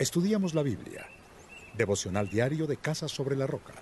Estudiamos 0.00 0.54
la 0.54 0.62
Biblia. 0.62 1.06
Devocional 1.76 2.30
diario 2.30 2.66
de 2.66 2.78
Casa 2.78 3.06
sobre 3.06 3.36
la 3.36 3.46
Roca. 3.46 3.74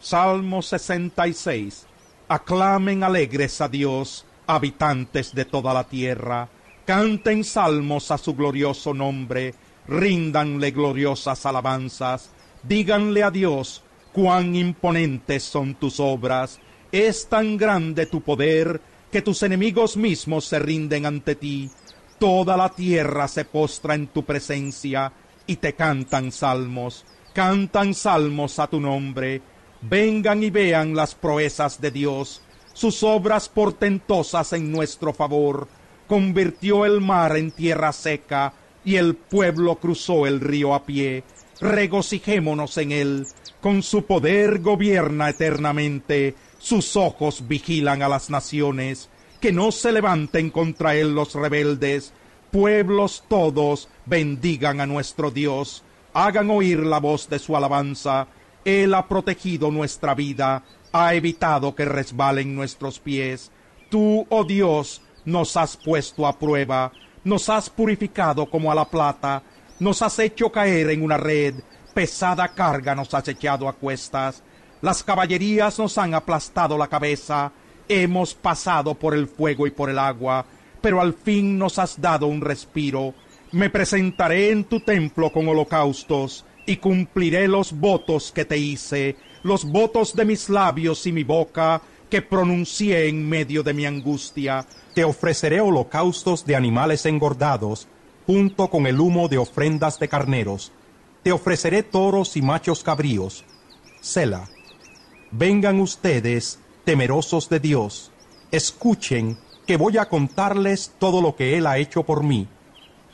Salmo 0.00 0.60
66. 0.60 1.86
Aclamen 2.26 3.04
alegres 3.04 3.60
a 3.60 3.68
Dios, 3.68 4.26
habitantes 4.48 5.32
de 5.32 5.44
toda 5.44 5.72
la 5.72 5.84
tierra. 5.84 6.48
Canten 6.84 7.44
salmos 7.44 8.10
a 8.10 8.18
su 8.18 8.34
glorioso 8.34 8.92
nombre. 8.92 9.54
Ríndanle 9.86 10.72
gloriosas 10.72 11.46
alabanzas. 11.46 12.30
Díganle 12.64 13.22
a 13.22 13.30
Dios 13.30 13.84
cuán 14.12 14.56
imponentes 14.56 15.44
son 15.44 15.76
tus 15.76 16.00
obras. 16.00 16.58
Es 16.90 17.28
tan 17.28 17.56
grande 17.56 18.06
tu 18.06 18.20
poder 18.20 18.80
que 19.12 19.22
tus 19.22 19.44
enemigos 19.44 19.96
mismos 19.96 20.44
se 20.44 20.58
rinden 20.58 21.06
ante 21.06 21.36
ti. 21.36 21.70
Toda 22.18 22.56
la 22.56 22.68
tierra 22.70 23.28
se 23.28 23.44
postra 23.44 23.94
en 23.94 24.08
tu 24.08 24.24
presencia 24.24 25.12
y 25.52 25.56
te 25.56 25.74
cantan 25.74 26.32
salmos, 26.32 27.04
cantan 27.34 27.92
salmos 27.92 28.58
a 28.58 28.66
tu 28.68 28.80
nombre. 28.80 29.42
Vengan 29.82 30.42
y 30.42 30.48
vean 30.48 30.94
las 30.94 31.14
proezas 31.14 31.80
de 31.80 31.90
Dios, 31.90 32.40
sus 32.72 33.02
obras 33.02 33.48
portentosas 33.48 34.54
en 34.54 34.72
nuestro 34.72 35.12
favor. 35.12 35.68
Convirtió 36.08 36.86
el 36.86 37.00
mar 37.02 37.36
en 37.36 37.50
tierra 37.50 37.92
seca 37.92 38.54
y 38.82 38.96
el 38.96 39.14
pueblo 39.14 39.76
cruzó 39.76 40.26
el 40.26 40.40
río 40.40 40.74
a 40.74 40.86
pie. 40.86 41.22
Regocijémonos 41.60 42.78
en 42.78 42.92
él, 42.92 43.26
con 43.60 43.82
su 43.82 44.06
poder 44.06 44.60
gobierna 44.60 45.28
eternamente, 45.28 46.34
sus 46.58 46.96
ojos 46.96 47.46
vigilan 47.46 48.02
a 48.02 48.08
las 48.08 48.30
naciones 48.30 49.10
que 49.40 49.52
no 49.52 49.72
se 49.72 49.92
levanten 49.92 50.50
contra 50.50 50.94
él 50.94 51.14
los 51.14 51.34
rebeldes. 51.34 52.14
Pueblos 52.52 53.24
todos 53.28 53.88
bendigan 54.04 54.82
a 54.82 54.86
nuestro 54.86 55.30
Dios, 55.30 55.82
hagan 56.12 56.50
oír 56.50 56.80
la 56.80 57.00
voz 57.00 57.30
de 57.30 57.38
su 57.38 57.56
alabanza. 57.56 58.26
Él 58.62 58.92
ha 58.92 59.08
protegido 59.08 59.70
nuestra 59.70 60.14
vida, 60.14 60.62
ha 60.92 61.14
evitado 61.14 61.74
que 61.74 61.86
resbalen 61.86 62.54
nuestros 62.54 62.98
pies. 62.98 63.50
Tú, 63.88 64.26
oh 64.28 64.44
Dios, 64.44 65.00
nos 65.24 65.56
has 65.56 65.78
puesto 65.78 66.26
a 66.26 66.38
prueba, 66.38 66.92
nos 67.24 67.48
has 67.48 67.70
purificado 67.70 68.44
como 68.50 68.70
a 68.70 68.74
la 68.74 68.84
plata, 68.84 69.42
nos 69.78 70.02
has 70.02 70.18
hecho 70.18 70.52
caer 70.52 70.90
en 70.90 71.02
una 71.02 71.16
red, 71.16 71.54
pesada 71.94 72.48
carga 72.48 72.94
nos 72.94 73.14
has 73.14 73.28
echado 73.28 73.66
a 73.66 73.72
cuestas. 73.72 74.42
Las 74.82 75.02
caballerías 75.02 75.78
nos 75.78 75.96
han 75.96 76.12
aplastado 76.12 76.76
la 76.76 76.88
cabeza, 76.88 77.50
Hemos 77.88 78.34
pasado 78.34 78.94
por 78.94 79.14
el 79.14 79.26
fuego 79.26 79.66
y 79.66 79.70
por 79.70 79.90
el 79.90 79.98
agua, 79.98 80.46
pero 80.82 81.00
al 81.00 81.14
fin 81.14 81.58
nos 81.58 81.78
has 81.78 82.00
dado 82.00 82.26
un 82.26 82.40
respiro. 82.40 83.14
Me 83.52 83.70
presentaré 83.70 84.50
en 84.50 84.64
tu 84.64 84.80
templo 84.80 85.32
con 85.32 85.48
holocaustos 85.48 86.44
y 86.66 86.76
cumpliré 86.76 87.48
los 87.48 87.72
votos 87.72 88.32
que 88.32 88.44
te 88.44 88.58
hice, 88.58 89.16
los 89.42 89.64
votos 89.64 90.14
de 90.14 90.24
mis 90.24 90.48
labios 90.48 91.06
y 91.06 91.12
mi 91.12 91.24
boca 91.24 91.80
que 92.10 92.20
pronuncié 92.20 93.08
en 93.08 93.26
medio 93.26 93.62
de 93.62 93.72
mi 93.72 93.86
angustia. 93.86 94.66
Te 94.94 95.04
ofreceré 95.04 95.60
holocaustos 95.60 96.44
de 96.44 96.56
animales 96.56 97.06
engordados, 97.06 97.88
junto 98.26 98.68
con 98.68 98.86
el 98.86 99.00
humo 99.00 99.28
de 99.28 99.38
ofrendas 99.38 99.98
de 99.98 100.08
carneros. 100.08 100.72
Te 101.22 101.32
ofreceré 101.32 101.82
toros 101.82 102.36
y 102.36 102.42
machos 102.42 102.82
cabríos. 102.82 103.44
Sela. 104.00 104.48
Vengan 105.30 105.80
ustedes 105.80 106.58
temerosos 106.84 107.48
de 107.48 107.60
Dios, 107.60 108.10
escuchen 108.50 109.38
que 109.66 109.76
voy 109.76 109.98
a 109.98 110.08
contarles 110.08 110.92
todo 110.98 111.20
lo 111.20 111.36
que 111.36 111.56
Él 111.56 111.66
ha 111.66 111.78
hecho 111.78 112.02
por 112.02 112.22
mí. 112.22 112.48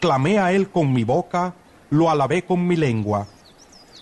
Clamé 0.00 0.38
a 0.38 0.52
Él 0.52 0.70
con 0.70 0.92
mi 0.92 1.04
boca, 1.04 1.54
lo 1.90 2.10
alabé 2.10 2.44
con 2.44 2.66
mi 2.66 2.76
lengua. 2.76 3.26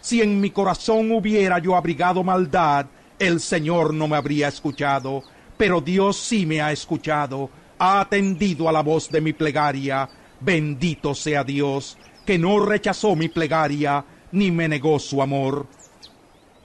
Si 0.01 0.21
en 0.21 0.41
mi 0.41 0.51
corazón 0.51 1.13
hubiera 1.13 1.59
yo 1.59 1.77
abrigado 1.77 2.23
maldad, 2.23 2.87
el 3.19 3.41
Señor 3.41 3.95
no 3.95 4.09
me 4.09 4.17
habría 4.17 4.49
escuchado, 4.49 5.23
pero 5.57 5.81
Dios 5.81 6.19
sí 6.19 6.45
me 6.45 6.61
ha 6.61 6.73
escuchado, 6.73 7.49
ha 7.79 8.01
atendido 8.01 8.69
a 8.69 8.73
la 8.73 8.83
voz 8.83 9.11
de 9.11 9.21
mi 9.21 9.33
plegaria. 9.33 10.09
Bendito 10.41 11.15
sea 11.15 11.43
Dios, 11.45 11.97
que 12.27 12.39
no 12.39 12.61
rechazó 12.61 13.17
mi 13.17 13.29
plegaria, 13.29 14.05
ni 14.33 14.51
me 14.51 14.69
negó 14.69 14.99
su 14.99 15.23
amor. 15.23 15.67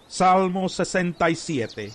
Salmo 0.07 0.67
67 0.67 1.93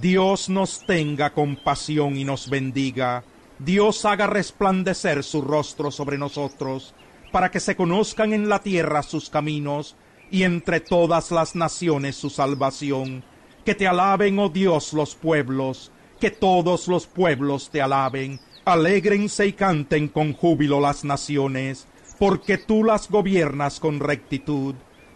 Dios 0.00 0.50
nos 0.50 0.84
tenga 0.84 1.32
compasión 1.32 2.18
y 2.18 2.24
nos 2.24 2.50
bendiga. 2.50 3.24
Dios 3.58 4.04
haga 4.04 4.26
resplandecer 4.26 5.24
su 5.24 5.40
rostro 5.40 5.90
sobre 5.90 6.18
nosotros, 6.18 6.94
para 7.32 7.50
que 7.50 7.60
se 7.60 7.76
conozcan 7.76 8.34
en 8.34 8.50
la 8.50 8.58
tierra 8.58 9.02
sus 9.02 9.30
caminos 9.30 9.96
y 10.30 10.42
entre 10.42 10.80
todas 10.80 11.30
las 11.30 11.56
naciones 11.56 12.14
su 12.14 12.28
salvación. 12.28 13.24
Que 13.64 13.74
te 13.74 13.88
alaben, 13.88 14.38
oh 14.38 14.50
Dios, 14.50 14.92
los 14.92 15.14
pueblos, 15.14 15.90
que 16.20 16.30
todos 16.30 16.88
los 16.88 17.06
pueblos 17.06 17.70
te 17.70 17.80
alaben. 17.80 18.38
Alégrense 18.66 19.46
y 19.46 19.54
canten 19.54 20.08
con 20.08 20.34
júbilo 20.34 20.78
las 20.78 21.04
naciones, 21.04 21.86
porque 22.18 22.58
tú 22.58 22.84
las 22.84 23.08
gobiernas 23.08 23.80
con 23.80 24.00
rectitud. 24.00 24.74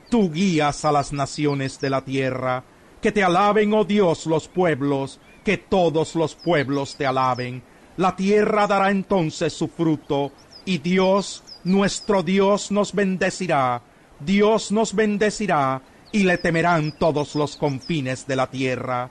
Tú 0.09 0.33
guías 0.33 0.87
a 0.87 0.93
las 0.93 1.13
naciones 1.13 1.79
de 1.81 1.91
la 1.91 2.03
tierra 2.03 2.65
que 3.01 3.13
te 3.13 3.23
alaben, 3.23 3.73
oh 3.73 3.85
Dios, 3.85 4.27
los 4.27 4.49
pueblos, 4.49 5.21
que 5.45 5.57
todos 5.57 6.15
los 6.15 6.35
pueblos 6.35 6.97
te 6.97 7.07
alaben. 7.07 7.63
La 7.97 8.15
tierra 8.17 8.67
dará 8.67 8.91
entonces 8.91 9.53
su 9.53 9.69
fruto, 9.69 10.33
y 10.65 10.79
Dios, 10.79 11.43
nuestro 11.65 12.23
Dios, 12.23 12.71
nos 12.71 12.93
bendecirá. 12.95 13.83
Dios 14.21 14.71
nos 14.71 14.95
bendecirá, 14.95 15.83
y 16.13 16.25
le 16.25 16.39
temerán 16.39 16.93
todos 16.99 17.35
los 17.35 17.57
confines 17.57 18.27
de 18.27 18.37
la 18.37 18.49
tierra. 18.49 19.11